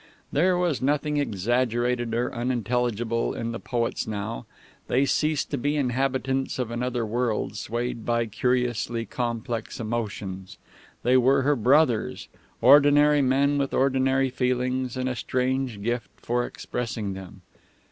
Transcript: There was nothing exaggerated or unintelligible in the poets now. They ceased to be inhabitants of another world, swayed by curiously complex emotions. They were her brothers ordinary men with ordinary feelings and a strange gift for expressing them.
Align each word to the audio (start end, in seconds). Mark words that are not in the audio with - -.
There 0.31 0.57
was 0.57 0.81
nothing 0.81 1.17
exaggerated 1.17 2.15
or 2.15 2.33
unintelligible 2.33 3.35
in 3.35 3.51
the 3.51 3.59
poets 3.59 4.07
now. 4.07 4.47
They 4.87 5.05
ceased 5.05 5.51
to 5.51 5.59
be 5.59 5.75
inhabitants 5.77 6.57
of 6.57 6.71
another 6.71 7.05
world, 7.05 7.55
swayed 7.55 8.03
by 8.03 8.25
curiously 8.25 9.05
complex 9.05 9.79
emotions. 9.79 10.57
They 11.03 11.17
were 11.17 11.43
her 11.43 11.55
brothers 11.55 12.29
ordinary 12.61 13.21
men 13.21 13.59
with 13.59 13.75
ordinary 13.75 14.31
feelings 14.31 14.97
and 14.97 15.07
a 15.07 15.15
strange 15.15 15.83
gift 15.83 16.09
for 16.15 16.47
expressing 16.47 17.13
them. 17.13 17.43